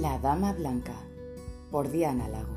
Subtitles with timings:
[0.00, 0.94] La Dama Blanca
[1.72, 2.54] por Diana Lago.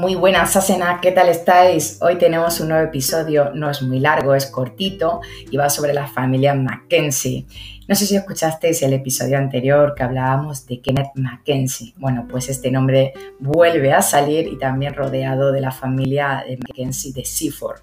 [0.00, 1.98] Muy buenas, Asena, ¿qué tal estáis?
[2.00, 6.06] Hoy tenemos un nuevo episodio, no es muy largo, es cortito y va sobre la
[6.06, 7.44] familia Mackenzie.
[7.86, 11.92] No sé si escuchasteis el episodio anterior que hablábamos de Kenneth Mackenzie.
[11.98, 17.12] Bueno, pues este nombre vuelve a salir y también rodeado de la familia de Mackenzie
[17.12, 17.80] de Seaford.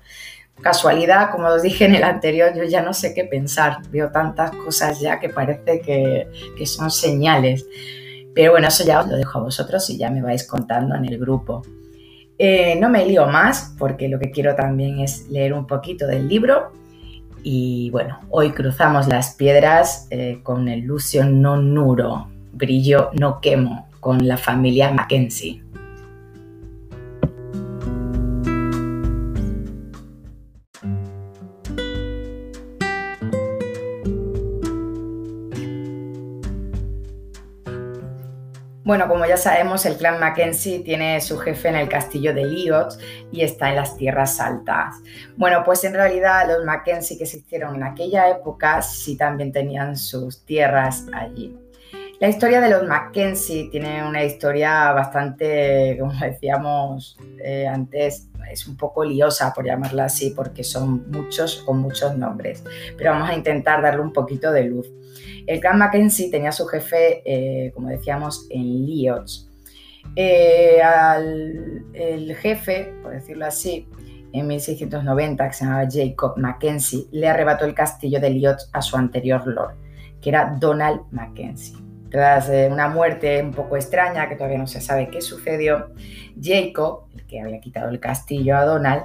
[0.60, 3.78] Casualidad, como os dije en el anterior, yo ya no sé qué pensar.
[3.92, 6.28] Veo tantas cosas ya que parece que,
[6.58, 7.64] que son señales.
[8.34, 11.06] Pero bueno, eso ya os lo dejo a vosotros y ya me vais contando en
[11.06, 11.62] el grupo.
[12.40, 16.28] Eh, no me lío más porque lo que quiero también es leer un poquito del
[16.28, 16.72] libro.
[17.44, 23.88] Y bueno, hoy cruzamos las piedras eh, con el Lucio no nuro, brillo no quemo,
[24.00, 25.64] con la familia Mackenzie.
[38.88, 42.98] Bueno, como ya sabemos, el clan Mackenzie tiene su jefe en el castillo de Lyot
[43.34, 44.96] y está en las tierras altas.
[45.36, 50.46] Bueno, pues en realidad los Mackenzie que existieron en aquella época sí también tenían sus
[50.46, 51.54] tierras allí.
[52.20, 58.76] La historia de los Mackenzie tiene una historia bastante, como decíamos eh, antes, es un
[58.76, 62.64] poco liosa, por llamarla así, porque son muchos con muchos nombres.
[62.98, 64.88] Pero vamos a intentar darle un poquito de luz.
[65.46, 69.48] El clan Mackenzie tenía su jefe, eh, como decíamos, en Liots.
[70.16, 70.82] Eh,
[71.94, 73.88] el jefe, por decirlo así,
[74.34, 78.98] en 1690, que se llamaba Jacob Mackenzie, le arrebató el castillo de Liots a su
[78.98, 79.76] anterior lord,
[80.20, 81.87] que era Donald Mackenzie.
[82.10, 85.92] Tras eh, una muerte un poco extraña, que todavía no se sabe qué sucedió,
[86.42, 89.04] Jacob, el que había quitado el castillo a Donald,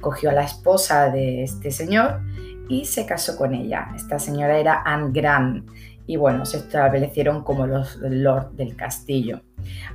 [0.00, 2.20] cogió a la esposa de este señor
[2.68, 3.88] y se casó con ella.
[3.96, 5.68] Esta señora era Anne Grant
[6.06, 9.42] y bueno, se establecieron como los lord del castillo.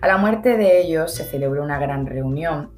[0.02, 2.72] A la muerte de ellos se celebró una gran reunión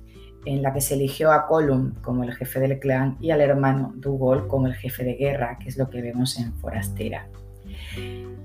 [0.45, 3.91] en la que se eligió a Colum como el jefe del clan y al hermano
[3.95, 7.27] Dougal como el jefe de guerra, que es lo que vemos en Forastera.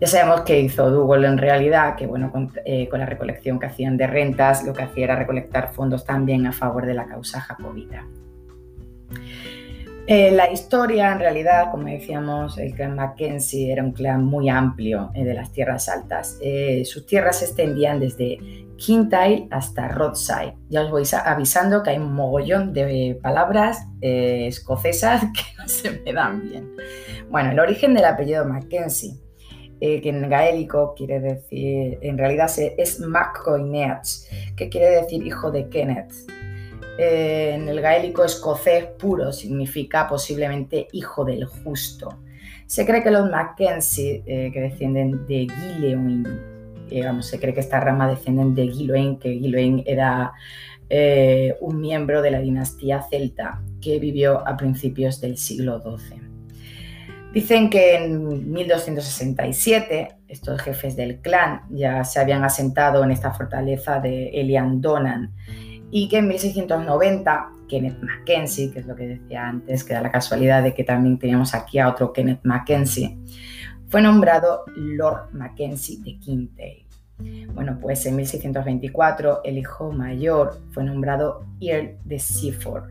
[0.01, 3.67] Ya sabemos qué hizo Dougal en realidad, que bueno, con, eh, con, la recolección que
[3.67, 7.41] hacían de rentas, lo que hacía era recolectar fondos también a favor de la causa
[7.41, 8.05] jacobita.
[10.09, 15.13] Eh, la historia, en realidad, como decíamos, el clan Mackenzie era un clan muy amplio
[15.15, 16.41] eh, de las tierras altas.
[16.85, 20.55] Sus tierras se extendían desde Kintyre hasta Rothside.
[20.69, 26.13] Ya os voy avisando que hay un mogollón de palabras escocesas que no se me
[26.13, 26.73] dan bien.
[27.31, 29.15] Bueno, el origen del apellido Mackenzie,
[29.81, 36.13] que en gaélico quiere decir, en realidad es MacCoineach, que quiere decir hijo de Kenneth.
[36.99, 42.19] Eh, en el gaélico escocés puro significa posiblemente hijo del justo.
[42.67, 45.47] Se cree que los Mackenzie, eh, que descienden de
[47.21, 50.33] Se cree que esta rama descienden de Guiloin, que Guiloin era
[50.89, 56.21] eh, un miembro de la dinastía celta que vivió a principios del siglo XII.
[57.33, 64.01] Dicen que en 1267 estos jefes del clan ya se habían asentado en esta fortaleza
[64.01, 65.33] de Elian Donan
[65.91, 70.11] y que en 1690 Kenneth Mackenzie, que es lo que decía antes, que da la
[70.11, 73.17] casualidad de que también teníamos aquí a otro Kenneth Mackenzie,
[73.89, 76.82] fue nombrado Lord Mackenzie de Kintail.
[77.55, 82.91] Bueno, pues en 1624 el hijo mayor fue nombrado Earl de Seaford,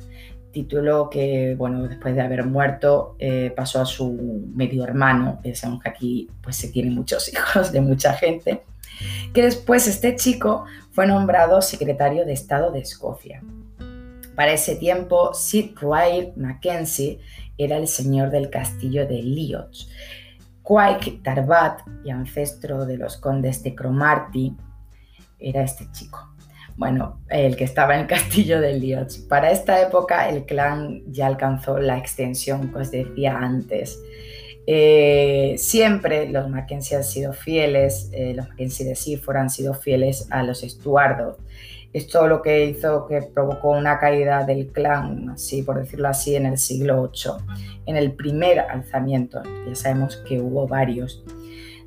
[0.52, 5.90] título que, bueno, después de haber muerto eh, pasó a su medio hermano, sabemos que
[5.90, 8.62] aquí pues se tienen muchos hijos de mucha gente,
[9.34, 13.42] que después este chico fue nombrado secretario de Estado de Escocia.
[14.36, 17.20] Para ese tiempo, Sid Wright Mackenzie
[17.58, 19.88] era el señor del castillo de Lioch.
[20.64, 24.56] Quake Tarbat, y ancestro de los condes de Cromarty,
[25.40, 26.32] era este chico.
[26.78, 29.28] Bueno, el que estaba en el castillo de Lioch.
[29.28, 34.00] Para esta época el clan ya alcanzó la extensión que os decía antes.
[34.74, 40.30] Eh, siempre los Mackenzie han sido fieles, eh, los Mackenzie de Seaford han sido fieles
[40.32, 41.36] a los Estuardos.
[41.92, 46.46] Esto lo que hizo que provocó una caída del clan, así por decirlo así, en
[46.46, 47.34] el siglo VIII,
[47.86, 49.44] en el primer alzamiento.
[49.68, 51.22] Ya sabemos que hubo varios.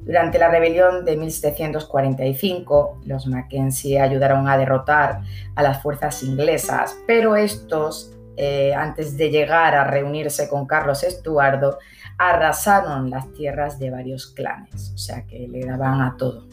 [0.02, 5.22] Durante la rebelión de 1745, los Mackenzie ayudaron a derrotar
[5.54, 11.78] a las fuerzas inglesas, pero estos, eh, antes de llegar a reunirse con Carlos Estuardo,
[12.18, 16.48] arrasaron las tierras de varios clanes, o sea que le daban a todo.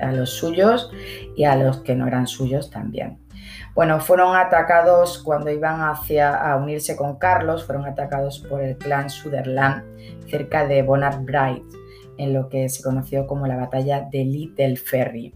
[0.00, 0.90] a los suyos
[1.36, 3.18] y a los que no eran suyos también.
[3.74, 9.08] Bueno, fueron atacados cuando iban hacia a unirse con Carlos, fueron atacados por el clan
[9.08, 9.84] Sutherland
[10.28, 11.64] cerca de Bonard Bright,
[12.18, 15.34] en lo que se conoció como la batalla de Little Ferry.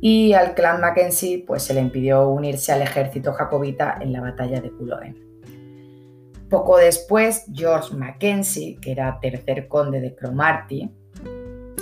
[0.00, 4.60] Y al clan Mackenzie pues, se le impidió unirse al ejército jacobita en la batalla
[4.60, 5.16] de Culloden.
[6.48, 10.90] Poco después, George Mackenzie, que era tercer conde de Cromarty,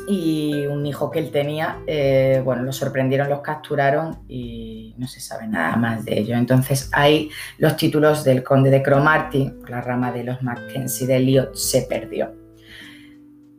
[0.09, 5.21] y un hijo que él tenía, eh, bueno, lo sorprendieron, los capturaron y no se
[5.21, 6.37] sabe nada más de ello.
[6.37, 11.55] Entonces ahí los títulos del conde de Cromarty, la rama de los Mackenzie de Eliot,
[11.55, 12.46] se perdió.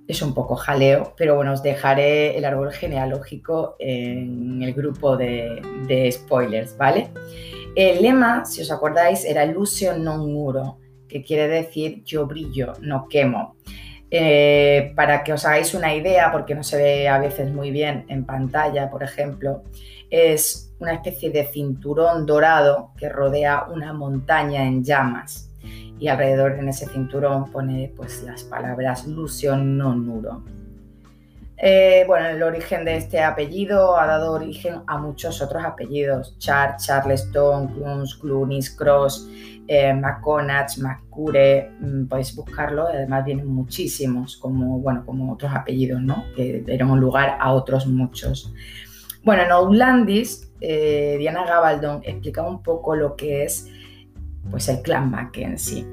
[0.07, 6.09] Es un poco jaleo, pero bueno, os dejaré el árbol genealógico en el grupo de,
[6.11, 7.09] spoilers, ¿vale?
[7.75, 13.07] El lema, si os acordáis, era Lucio non muro, que quiere decir yo brillo, no
[13.07, 13.55] quemo.
[14.09, 18.05] Eh, para que os hagáis una idea, porque no se ve a veces muy bien
[18.07, 19.63] en pantalla, por ejemplo,
[20.09, 25.47] es una especie de cinturón dorado que rodea una montaña en llamas
[25.99, 30.43] y alrededor en ese cinturón pone pues las palabras Lucio non nuro.
[31.59, 36.77] Eh, bueno, el origen de este apellido ha dado origen a muchos otros apellidos: Char,
[36.77, 39.27] Charleston, Cluns, Clunis, Cross,
[39.67, 46.25] eh, McConach, McCure, mm, podéis buscarlo, además vienen muchísimos, como, bueno, como otros apellidos, ¿no?
[46.35, 48.53] Que dieron lugar a otros muchos.
[49.23, 53.67] Bueno, en Outlandis, eh, Diana Gabaldon explica un poco lo que es
[54.49, 55.85] pues el clan Mackenzie.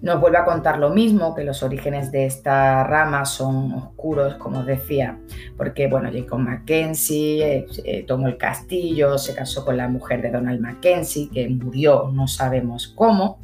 [0.00, 4.60] Nos vuelve a contar lo mismo, que los orígenes de esta rama son oscuros, como
[4.60, 5.18] os decía,
[5.56, 10.30] porque bueno, Jacob Mackenzie eh, eh, tomó el castillo, se casó con la mujer de
[10.30, 13.40] Donald Mackenzie, que murió, no sabemos cómo.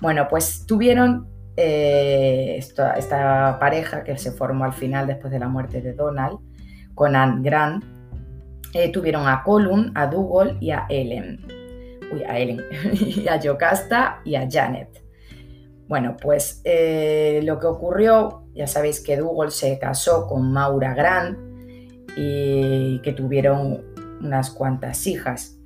[0.00, 5.80] Bueno, pues tuvieron eh, esta, pareja que se formó al final después de la muerte
[5.80, 6.38] de Donald,
[6.94, 7.84] con Anne Grant,
[8.92, 11.61] tuvieron a Colum, a Dougal y a Ellen
[12.20, 12.60] a Ellen,
[12.92, 15.02] y a Yocasta y a Janet.
[15.88, 21.38] Bueno, pues eh, lo que ocurrió, ya sabéis que Dougal se casó con Maura Grant
[22.16, 23.84] y que tuvieron
[24.20, 25.58] unas cuantas hijas.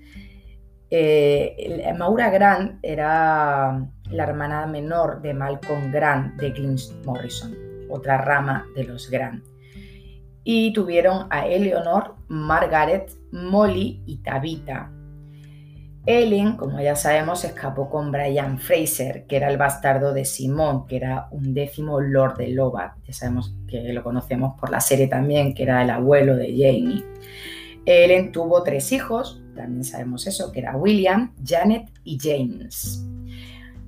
[0.90, 7.54] Eh, Maura Grant era la hermana menor de Malcolm Grant de Glynn Morrison,
[7.90, 9.44] otra rama de los Grant.
[10.42, 14.90] Y tuvieron a Eleanor, Margaret, Molly y Tabitha,
[16.06, 20.96] Ellen, como ya sabemos, escapó con Brian Fraser, que era el bastardo de Simón, que
[20.96, 22.92] era un décimo Lord de Lovat.
[23.04, 27.04] Ya sabemos que lo conocemos por la serie también, que era el abuelo de Jamie.
[27.84, 33.04] Ellen tuvo tres hijos, también sabemos eso, que era William, Janet y James.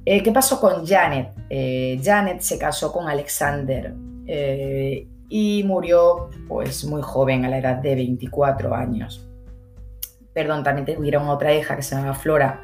[0.04, 1.30] Eh, ¿Qué pasó con Janet?
[1.48, 3.94] Eh, Janet se casó con Alexander
[4.26, 9.27] eh, y murió pues muy joven, a la edad de 24 años
[10.38, 12.62] perdón, también tuvieron otra hija que se llama Flora.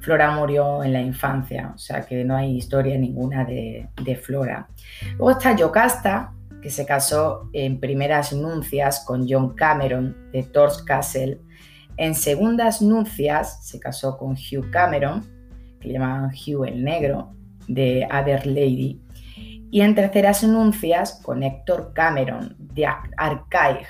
[0.00, 3.88] Flora murió en la infancia, o sea que no hay historia ninguna de,
[4.20, 4.66] Flora.
[5.16, 11.38] Luego está Yocasta, que se casó en primeras nupcias con John Cameron de Thor's Castle.
[11.96, 15.22] En segundas nupcias se casó con Hugh Cameron,
[15.78, 17.36] que le llamaban Hugh el Negro,
[17.68, 18.04] de
[18.46, 19.00] Lady.
[19.70, 22.84] Y en terceras nupcias con Héctor Cameron de
[23.16, 23.86] Arcaig,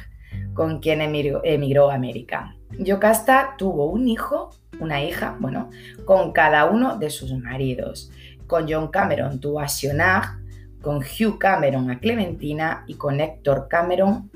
[0.52, 2.54] con quien emigró a América.
[2.84, 5.70] Yocasta tuvo un hijo, una hija, bueno,
[6.04, 8.10] con cada uno de sus maridos.
[8.46, 10.38] Con John Cameron tuvo a Sionag,
[10.80, 14.30] con Hugh Cameron a Clementina y con Héctor Cameron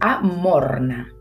[0.00, 1.12] a Morna.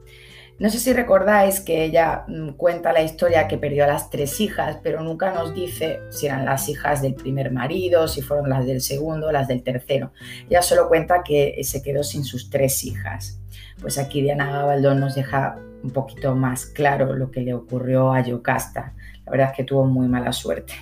[0.62, 4.40] No sé si recordáis que ella mm, cuenta la historia que perdió a las tres
[4.40, 8.68] hijas, pero nunca nos dice si eran las hijas del primer marido, si fueron las
[8.68, 10.14] del segundo, las del tercero.
[10.48, 13.40] Ella solo cuenta que se quedó sin sus tres hijas.
[13.82, 18.22] Pues aquí Diana Gabaldón nos deja un poquito más claro lo que le ocurrió a
[18.22, 18.94] Yocasta.
[19.26, 20.74] La verdad es que tuvo muy mala suerte.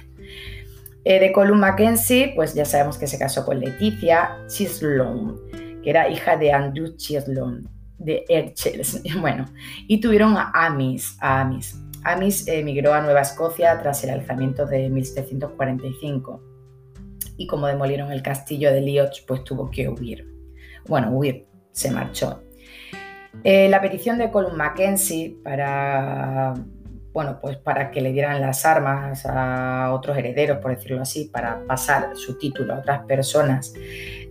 [1.05, 5.39] Eh, de Colum Mackenzie, pues ya sabemos que se casó con Leticia Chislon,
[5.81, 9.01] que era hija de Andrew Chislon de Erchels.
[9.19, 9.45] Bueno,
[9.87, 11.17] y tuvieron a Amis.
[11.19, 11.79] A Amis.
[12.03, 16.41] Amis emigró a Nueva Escocia tras el alzamiento de 1745
[17.37, 20.27] y como demolieron el castillo de Lioch, pues tuvo que huir.
[20.87, 22.41] Bueno, huir, se marchó.
[23.43, 26.53] Eh, la petición de Colum Mackenzie para,
[27.13, 31.63] bueno, pues para que le dieran las armas a otros herederos, por decirlo así, para
[31.65, 33.73] pasar su título a otras personas,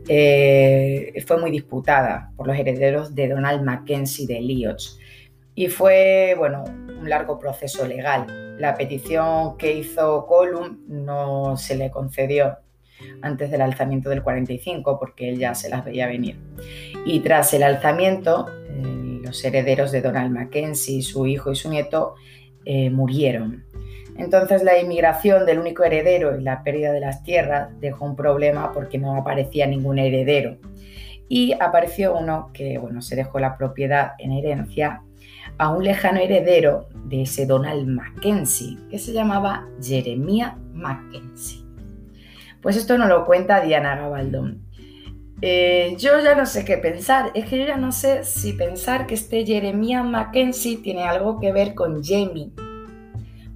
[0.09, 4.99] eh, fue muy disputada por los herederos de Donald Mackenzie de Lioch.
[5.55, 8.57] Y fue, bueno, un largo proceso legal.
[8.59, 12.59] La petición que hizo Colum no se le concedió
[13.23, 16.39] antes del alzamiento del 45 porque él ya se las veía venir.
[17.05, 18.47] Y tras el alzamiento,
[19.29, 22.15] los herederos de Donald Mackenzie, su hijo y su nieto,
[22.65, 23.65] eh, murieron.
[24.17, 28.73] Entonces la inmigración del único heredero y la pérdida de las tierras dejó un problema
[28.73, 30.59] porque no aparecía ningún heredero.
[31.29, 35.03] Y apareció uno que bueno, se dejó la propiedad en herencia
[35.57, 41.65] a un lejano heredero de ese Donald Mackenzie, que se llamaba Jeremiah Mackenzie.
[42.61, 44.68] Pues esto nos lo cuenta Diana Gabaldón.
[45.41, 47.31] Eh, yo ya no sé qué pensar.
[47.35, 51.53] Es que yo ya no sé si pensar que este Jeremiah Mackenzie tiene algo que
[51.53, 52.51] ver con Jamie.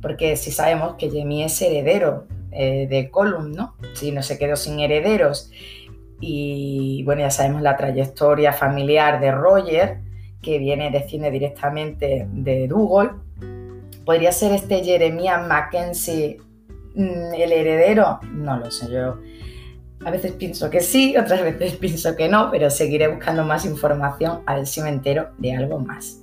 [0.00, 3.74] Porque si sabemos que Jamie es heredero eh, de Column, ¿no?
[3.94, 5.50] Si no se quedó sin herederos.
[6.20, 9.98] Y bueno, ya sabemos la trayectoria familiar de Roger,
[10.40, 13.12] que viene, desciende directamente de Dougal.
[14.04, 16.38] ¿Podría ser este Jeremiah Mackenzie
[16.94, 18.20] mm, el heredero?
[18.32, 19.18] No lo sé, yo
[20.04, 24.42] a veces pienso que sí, otras veces pienso que no, pero seguiré buscando más información
[24.46, 24.66] a ver
[25.38, 26.18] de algo más.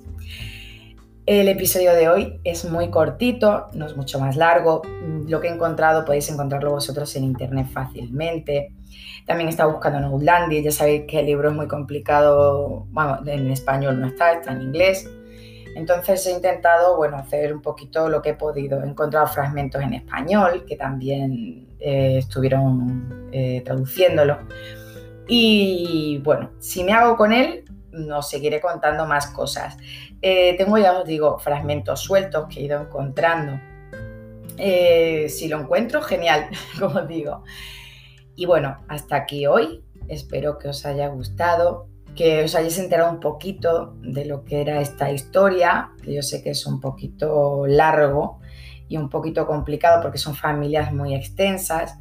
[1.26, 4.82] El episodio de hoy es muy cortito, no es mucho más largo.
[5.28, 8.72] Lo que he encontrado podéis encontrarlo vosotros en internet fácilmente.
[9.26, 13.48] También he buscando en Outlandia, ya sabéis que el libro es muy complicado, bueno, en
[13.50, 15.08] español no está, está en inglés.
[15.74, 18.82] Entonces he intentado, bueno, hacer un poquito lo que he podido.
[18.82, 24.38] He encontrado fragmentos en español que también eh, estuvieron eh, traduciéndolo.
[25.28, 29.76] Y bueno, si me hago con él, nos seguiré contando más cosas.
[30.22, 33.60] Eh, tengo ya os digo fragmentos sueltos que he ido encontrando.
[34.56, 36.48] si lo encuentro, genial,
[36.80, 37.44] como digo.
[38.34, 39.84] Y bueno, hasta aquí hoy.
[40.08, 44.80] Espero que os haya gustado que os hayáis enterado un poquito de lo que era
[44.80, 48.40] esta historia, que yo sé que es un poquito largo
[48.88, 51.98] y un poquito complicado porque son familias muy extensas.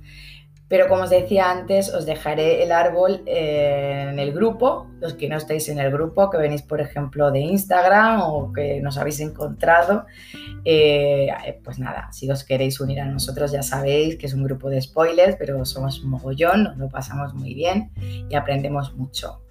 [0.68, 5.36] Pero como os decía antes, os dejaré el árbol en el grupo, los que no
[5.36, 10.06] estáis en el grupo, que venís por ejemplo de Instagram o que nos habéis encontrado.
[10.64, 11.28] Eh,
[11.64, 14.80] pues nada, si os queréis unir a nosotros ya sabéis que es un grupo de
[14.80, 17.92] spoilers, pero somos un mogollón, nos lo pasamos muy bien
[18.30, 19.42] y aprendemos mucho.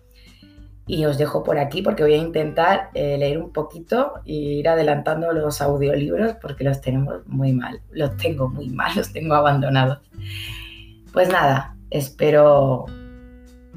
[0.89, 4.69] Y os dejo por aquí porque voy a intentar eh, leer un poquito e ir
[4.69, 7.81] adelantando los audiolibros porque los tenemos muy mal.
[7.93, 10.01] Los tengo muy mal, los tengo abandonados.
[11.13, 12.87] Pues nada, espero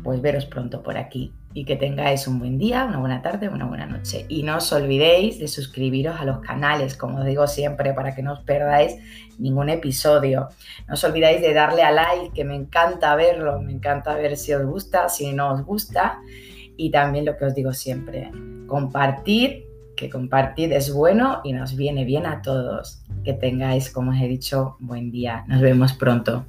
[0.04, 3.66] pues veros pronto por aquí y que tengáis un buen día, una buena tarde, una
[3.66, 4.26] buena noche.
[4.30, 8.24] Y no os olvidéis de suscribiros a los canales, como os digo siempre, para que
[8.24, 8.96] no os perdáis
[9.38, 10.48] ningún episodio.
[10.88, 14.54] No os olvidéis de darle a like, que me encanta verlo, me encanta ver si
[14.54, 16.20] os gusta, si no os gusta.
[16.82, 18.32] Y también lo que os digo siempre,
[18.66, 23.04] compartir, que compartir es bueno y nos viene bien a todos.
[23.24, 25.44] Que tengáis, como os he dicho, buen día.
[25.48, 26.44] Nos vemos pronto.